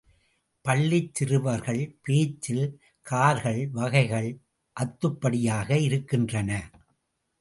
பள்ளிச் 0.65 1.15
சிறுவர்கள் 1.15 1.99
பேச்சில் 2.01 2.65
கார்கள் 3.01 3.69
வகைகள் 3.69 4.31
அத்துப்படியாக 4.75 5.77
இருக்கின்றன. 5.79 6.51